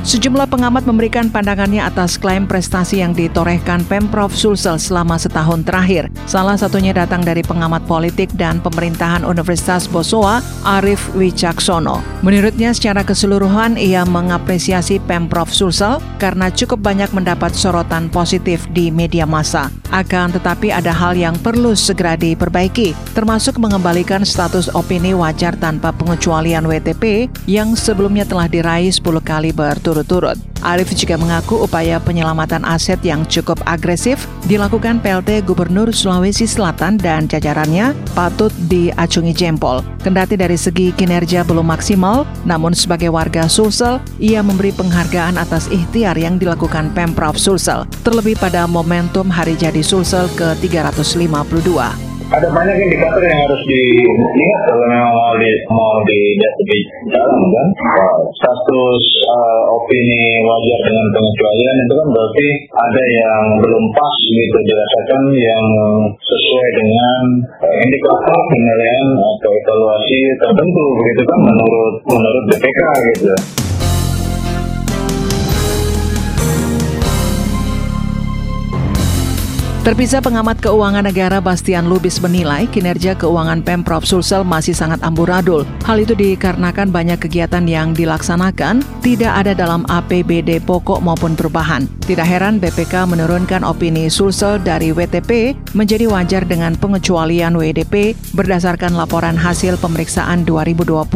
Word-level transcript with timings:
Sejumlah 0.00 0.48
pengamat 0.48 0.88
memberikan 0.88 1.28
pandangannya 1.28 1.84
atas 1.84 2.16
klaim 2.16 2.48
prestasi 2.48 3.04
yang 3.04 3.12
ditorehkan 3.12 3.84
Pemprov 3.84 4.32
Sulsel 4.32 4.80
selama 4.80 5.20
setahun 5.20 5.60
terakhir. 5.68 6.08
Salah 6.24 6.56
satunya 6.56 6.96
datang 6.96 7.20
dari 7.20 7.44
pengamat 7.44 7.84
politik 7.84 8.32
dan 8.32 8.64
pemerintahan 8.64 9.28
Universitas 9.28 9.84
Bosowa, 9.84 10.40
Arif 10.64 11.12
Wicaksono. 11.12 12.00
Menurutnya 12.24 12.72
secara 12.72 13.04
keseluruhan 13.04 13.76
ia 13.76 14.08
mengapresiasi 14.08 15.04
Pemprov 15.04 15.52
Sulsel 15.52 16.00
karena 16.16 16.48
cukup 16.48 16.80
banyak 16.80 17.12
mendapat 17.12 17.52
sorotan 17.52 18.08
positif 18.08 18.64
di 18.72 18.88
media 18.88 19.28
massa. 19.28 19.68
Akan 19.92 20.32
tetapi 20.32 20.70
ada 20.70 20.94
hal 20.94 21.18
yang 21.18 21.34
perlu 21.36 21.76
segera 21.76 22.14
diperbaiki, 22.14 22.94
termasuk 23.12 23.58
mengembalikan 23.60 24.22
status 24.22 24.70
opini 24.72 25.12
wajar 25.12 25.58
tanpa 25.58 25.90
pengecualian 25.90 26.62
WTP 26.64 27.26
yang 27.50 27.74
sebelumnya 27.74 28.22
telah 28.22 28.46
diraih 28.46 28.94
10 28.94 29.02
kali 29.20 29.50
berturut 29.50 29.89
berturut-turut. 29.90 30.38
Arif 30.62 30.94
juga 30.94 31.18
mengaku 31.18 31.66
upaya 31.66 31.98
penyelamatan 31.98 32.62
aset 32.62 33.02
yang 33.02 33.26
cukup 33.26 33.58
agresif 33.66 34.30
dilakukan 34.46 35.02
PLT 35.02 35.42
Gubernur 35.42 35.90
Sulawesi 35.90 36.46
Selatan 36.46 36.94
dan 36.94 37.26
jajarannya 37.26 37.90
patut 38.14 38.54
diacungi 38.70 39.34
jempol. 39.34 39.82
Kendati 40.06 40.38
dari 40.38 40.54
segi 40.54 40.94
kinerja 40.94 41.42
belum 41.42 41.66
maksimal, 41.66 42.22
namun 42.46 42.70
sebagai 42.70 43.10
warga 43.10 43.50
Sulsel, 43.50 43.98
ia 44.22 44.46
memberi 44.46 44.70
penghargaan 44.70 45.34
atas 45.34 45.66
ikhtiar 45.66 46.14
yang 46.14 46.38
dilakukan 46.38 46.94
Pemprov 46.94 47.34
Sulsel, 47.34 47.88
terlebih 48.06 48.38
pada 48.38 48.70
momentum 48.70 49.26
Hari 49.26 49.58
Jadi 49.58 49.82
Sulsel 49.82 50.30
ke-352 50.38 52.09
ada 52.30 52.46
banyak 52.54 52.76
indikator 52.78 53.22
yang 53.26 53.42
harus 53.42 53.62
dilihat 53.66 54.60
kalau 54.70 54.86
memang 54.86 55.12
mau 55.18 55.34
di 55.34 55.50
mau 55.66 55.98
di 56.06 56.20
lebih 56.38 56.82
dalam 57.10 57.42
kan 57.42 57.66
status 58.38 59.04
uh, 59.34 59.62
opini 59.74 60.22
wajar 60.46 60.80
dengan 60.86 61.06
pengecualian 61.10 61.76
itu 61.82 61.94
kan 61.98 62.08
berarti 62.14 62.48
ada 62.70 63.02
yang 63.18 63.42
belum 63.58 63.84
pas 63.90 64.16
gitu 64.30 64.58
dirasakan 64.62 65.22
yang 65.34 65.66
sesuai 66.22 66.68
dengan 66.78 67.20
uh, 67.66 67.74
indikator 67.82 68.38
penilaian 68.46 69.06
atau 69.18 69.50
evaluasi 69.50 70.18
tertentu 70.38 70.84
begitu 71.02 71.22
kan 71.26 71.38
menurut 71.42 71.94
menurut 72.06 72.42
BPK 72.46 72.80
gitu. 73.10 73.34
Terpisah 79.80 80.20
pengamat 80.20 80.60
keuangan 80.60 81.08
negara 81.08 81.40
Bastian 81.40 81.88
Lubis 81.88 82.20
menilai 82.20 82.68
kinerja 82.68 83.16
keuangan 83.16 83.64
Pemprov 83.64 84.04
Sulsel 84.04 84.44
masih 84.44 84.76
sangat 84.76 85.00
amburadul. 85.00 85.64
Hal 85.88 86.04
itu 86.04 86.12
dikarenakan 86.12 86.92
banyak 86.92 87.16
kegiatan 87.16 87.64
yang 87.64 87.96
dilaksanakan 87.96 88.84
tidak 89.00 89.32
ada 89.40 89.56
dalam 89.56 89.88
APBD 89.88 90.60
pokok 90.60 91.00
maupun 91.00 91.32
perubahan. 91.32 91.88
Tidak 92.04 92.28
heran 92.28 92.60
BPK 92.60 93.08
menurunkan 93.08 93.64
opini 93.64 94.12
Sulsel 94.12 94.60
dari 94.60 94.92
WTP 94.92 95.56
menjadi 95.72 96.12
wajar 96.12 96.44
dengan 96.44 96.76
pengecualian 96.76 97.56
WDP 97.56 98.12
berdasarkan 98.36 98.92
laporan 98.92 99.32
hasil 99.32 99.80
pemeriksaan 99.80 100.44
2020. 100.44 101.08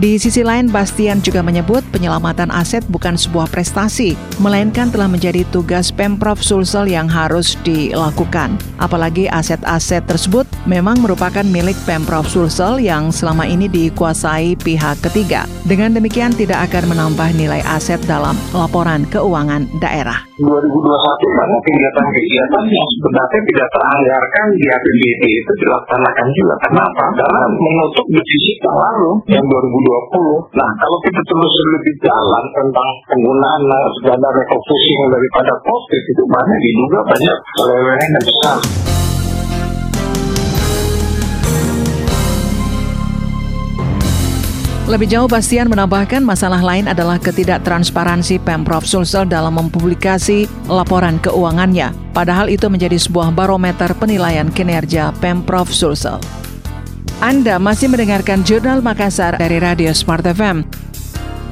Di 0.00 0.16
sisi 0.16 0.40
lain, 0.40 0.72
Bastian 0.72 1.20
juga 1.20 1.44
menyebut 1.44 1.84
penyelamatan 1.92 2.48
aset 2.48 2.80
bukan 2.88 3.20
sebuah 3.20 3.52
prestasi, 3.52 4.16
melainkan 4.40 4.88
telah 4.88 5.12
menjadi 5.12 5.44
tugas 5.52 5.92
Pemprov 5.92 6.40
Sulsel 6.40 6.88
yang 6.88 7.12
harus 7.12 7.60
dilakukan 7.60 8.05
lakukan. 8.08 8.54
Apalagi 8.78 9.26
aset-aset 9.26 10.06
tersebut 10.06 10.46
memang 10.64 11.02
merupakan 11.02 11.42
milik 11.42 11.74
Pemprov 11.82 12.30
Sulsel 12.30 12.78
yang 12.78 13.10
selama 13.10 13.44
ini 13.46 13.66
dikuasai 13.66 14.54
pihak 14.60 15.02
ketiga. 15.02 15.44
Dengan 15.66 15.98
demikian 15.98 16.30
tidak 16.34 16.70
akan 16.70 16.94
menambah 16.94 17.34
nilai 17.34 17.60
aset 17.66 17.98
dalam 18.06 18.38
laporan 18.54 19.02
keuangan 19.10 19.66
daerah. 19.82 20.22
2021 20.36 20.52
banyak 21.40 21.60
kegiatan-kegiatan 21.64 22.64
yang 22.68 22.88
sebenarnya 23.00 23.40
tidak 23.48 23.68
teranggarkan 23.72 24.46
di 24.52 24.64
APBD 24.68 25.22
itu 25.24 25.52
dilaksanakan 25.64 26.26
juga. 26.36 26.54
Kenapa? 26.68 27.04
Karena 27.16 27.42
menutup 27.56 28.06
defisit 28.12 28.58
lalu 28.68 29.10
yang 29.32 29.44
2020. 29.48 30.60
Nah, 30.60 30.70
kalau 30.76 30.98
kita 31.00 31.20
terus 31.24 31.54
lebih 31.72 31.94
jalan 32.04 32.44
tentang 32.52 32.88
penggunaan 33.08 33.62
dana 34.04 34.28
refocusing 34.28 35.00
daripada 35.08 35.52
COVID 35.64 36.02
itu 36.04 36.22
banyak 36.28 36.58
diduga 36.60 37.00
banyak 37.08 37.36
yang 38.00 38.12
besar. 38.22 38.58
Lebih 44.86 45.10
jauh, 45.10 45.26
Bastian 45.26 45.66
menambahkan 45.66 46.22
masalah 46.22 46.62
lain 46.62 46.86
adalah 46.86 47.18
ketidaktransparansi 47.18 48.38
Pemprov 48.38 48.86
Sulsel 48.86 49.26
dalam 49.26 49.58
mempublikasi 49.58 50.46
laporan 50.70 51.18
keuangannya. 51.18 51.90
Padahal 52.14 52.46
itu 52.46 52.70
menjadi 52.70 52.94
sebuah 52.94 53.34
barometer 53.34 53.90
penilaian 53.98 54.46
kinerja 54.46 55.10
Pemprov 55.18 55.74
Sulsel. 55.74 56.22
Anda 57.18 57.58
masih 57.58 57.90
mendengarkan 57.90 58.46
Jurnal 58.46 58.78
Makassar 58.78 59.34
dari 59.34 59.58
Radio 59.58 59.90
Smart 59.90 60.22
FM. 60.22 60.85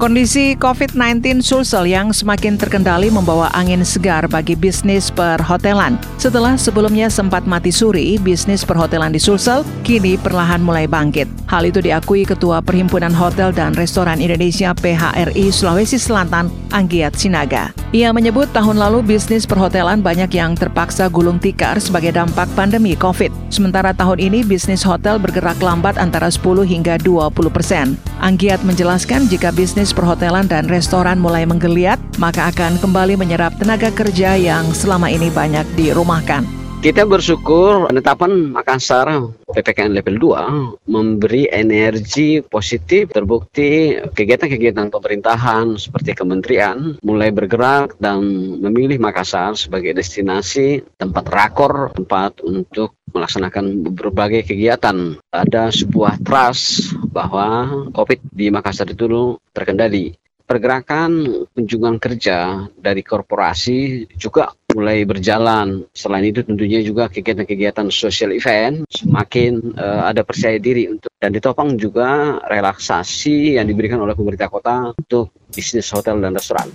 Kondisi 0.00 0.56
COVID-19 0.56 1.44
Sulsel 1.44 1.92
yang 1.92 2.08
semakin 2.08 2.56
terkendali 2.56 3.12
membawa 3.12 3.52
angin 3.52 3.84
segar 3.84 4.24
bagi 4.32 4.56
bisnis 4.56 5.12
perhotelan. 5.12 6.00
Setelah 6.16 6.56
sebelumnya 6.56 7.12
sempat 7.12 7.44
mati 7.44 7.68
suri, 7.68 8.16
bisnis 8.16 8.64
perhotelan 8.64 9.12
di 9.12 9.20
Sulsel 9.20 9.60
kini 9.84 10.16
perlahan 10.16 10.64
mulai 10.64 10.88
bangkit. 10.88 11.28
Hal 11.52 11.68
itu 11.68 11.84
diakui 11.84 12.24
Ketua 12.24 12.64
Perhimpunan 12.64 13.12
Hotel 13.12 13.52
dan 13.52 13.76
Restoran 13.76 14.24
Indonesia 14.24 14.72
PHRI 14.72 15.52
Sulawesi 15.52 16.00
Selatan, 16.00 16.48
Anggiat 16.72 17.20
Sinaga. 17.20 17.68
Ia 17.92 18.14
menyebut 18.14 18.48
tahun 18.56 18.80
lalu 18.80 19.02
bisnis 19.02 19.44
perhotelan 19.44 20.00
banyak 20.00 20.30
yang 20.32 20.54
terpaksa 20.54 21.10
gulung 21.10 21.42
tikar 21.42 21.76
sebagai 21.76 22.16
dampak 22.16 22.46
pandemi 22.56 22.96
COVID. 22.96 23.50
Sementara 23.50 23.90
tahun 23.90 24.16
ini 24.30 24.46
bisnis 24.46 24.80
hotel 24.86 25.18
bergerak 25.18 25.58
lambat 25.58 25.98
antara 25.98 26.30
10 26.30 26.64
hingga 26.64 26.96
20 27.02 27.34
persen. 27.50 27.98
Anggiat 28.22 28.62
menjelaskan 28.62 29.26
jika 29.26 29.50
bisnis 29.50 29.89
bisnis 29.90 30.06
perhotelan 30.06 30.46
dan 30.46 30.70
restoran 30.70 31.18
mulai 31.18 31.42
menggeliat, 31.42 31.98
maka 32.22 32.46
akan 32.54 32.78
kembali 32.78 33.18
menyerap 33.18 33.58
tenaga 33.58 33.90
kerja 33.90 34.38
yang 34.38 34.70
selama 34.70 35.10
ini 35.10 35.34
banyak 35.34 35.66
dirumahkan. 35.74 36.46
Kita 36.78 37.02
bersyukur 37.04 37.90
penetapan 37.90 38.54
Makassar 38.54 39.34
PPKN 39.50 39.92
level 39.98 40.16
2 40.16 40.86
memberi 40.86 41.50
energi 41.50 42.38
positif 42.40 43.10
terbukti 43.10 43.98
kegiatan-kegiatan 44.00 44.88
pemerintahan 44.88 45.74
seperti 45.74 46.14
kementerian 46.14 46.96
mulai 47.02 47.34
bergerak 47.34 47.98
dan 47.98 48.22
memilih 48.62 49.02
Makassar 49.02 49.58
sebagai 49.58 49.92
destinasi 49.92 50.86
tempat 50.96 51.26
rakor, 51.28 51.92
tempat 51.98 52.40
untuk 52.46 52.94
melaksanakan 53.10 53.90
berbagai 53.90 54.46
kegiatan. 54.46 55.18
Ada 55.34 55.74
sebuah 55.74 56.22
trust 56.22 56.94
bahwa 57.10 57.68
COVID 57.90 58.30
di 58.30 58.48
Makassar 58.48 58.88
itu 58.90 59.36
terkendali. 59.50 60.14
Pergerakan 60.50 61.46
kunjungan 61.54 62.02
kerja 62.02 62.66
dari 62.74 63.06
korporasi 63.06 64.10
juga 64.18 64.50
mulai 64.74 65.06
berjalan. 65.06 65.86
Selain 65.94 66.26
itu 66.26 66.42
tentunya 66.42 66.82
juga 66.82 67.06
kegiatan-kegiatan 67.06 67.86
social 67.94 68.34
event 68.34 68.82
semakin 68.90 69.78
uh, 69.78 70.10
ada 70.10 70.26
percaya 70.26 70.58
diri 70.58 70.90
untuk 70.90 71.14
dan 71.22 71.30
ditopang 71.30 71.78
juga 71.78 72.42
relaksasi 72.50 73.62
yang 73.62 73.70
diberikan 73.70 74.02
oleh 74.02 74.18
pemerintah 74.18 74.50
kota 74.50 74.90
untuk 74.90 75.30
bisnis 75.54 75.86
hotel 75.94 76.18
dan 76.18 76.34
restoran. 76.34 76.66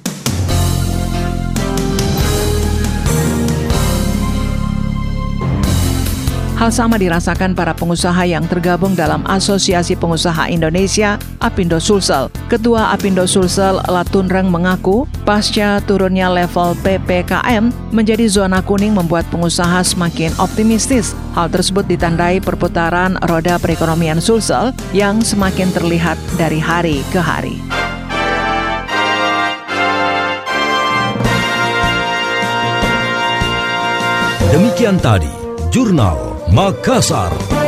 Hal 6.66 6.74
sama 6.74 6.98
dirasakan 6.98 7.54
para 7.54 7.78
pengusaha 7.78 8.26
yang 8.26 8.42
tergabung 8.50 8.98
dalam 8.98 9.22
Asosiasi 9.30 9.94
Pengusaha 9.94 10.50
Indonesia, 10.50 11.22
Apindo 11.38 11.78
Sulsel. 11.78 12.34
Ketua 12.50 12.90
Apindo 12.90 13.22
Sulsel, 13.30 13.78
Latunreng 13.86 14.50
mengaku, 14.50 15.06
pasca 15.30 15.78
turunnya 15.86 16.26
level 16.26 16.74
PPKM 16.82 17.70
menjadi 17.94 18.26
zona 18.26 18.66
kuning 18.66 18.98
membuat 18.98 19.30
pengusaha 19.30 19.86
semakin 19.86 20.34
optimistis. 20.42 21.14
Hal 21.38 21.54
tersebut 21.54 21.86
ditandai 21.86 22.42
perputaran 22.42 23.14
roda 23.30 23.62
perekonomian 23.62 24.18
Sulsel 24.18 24.74
yang 24.90 25.22
semakin 25.22 25.70
terlihat 25.70 26.18
dari 26.34 26.58
hari 26.58 27.06
ke 27.14 27.22
hari. 27.22 27.62
Demikian 34.50 34.98
tadi, 34.98 35.30
Jurnal 35.70 36.25
Makassar. 36.52 37.65